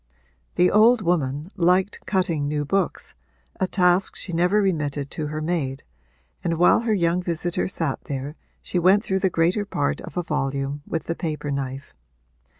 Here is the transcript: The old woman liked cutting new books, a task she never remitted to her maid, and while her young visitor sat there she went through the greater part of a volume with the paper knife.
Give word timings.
The 0.55 0.71
old 0.71 1.03
woman 1.03 1.49
liked 1.55 2.03
cutting 2.07 2.47
new 2.47 2.65
books, 2.65 3.13
a 3.59 3.67
task 3.67 4.15
she 4.15 4.33
never 4.33 4.59
remitted 4.59 5.11
to 5.11 5.27
her 5.27 5.43
maid, 5.43 5.83
and 6.43 6.55
while 6.57 6.79
her 6.79 6.93
young 6.95 7.21
visitor 7.21 7.67
sat 7.67 8.05
there 8.05 8.35
she 8.63 8.79
went 8.79 9.03
through 9.03 9.19
the 9.19 9.29
greater 9.29 9.63
part 9.63 10.01
of 10.01 10.17
a 10.17 10.23
volume 10.23 10.81
with 10.87 11.03
the 11.03 11.13
paper 11.13 11.51
knife. 11.51 11.93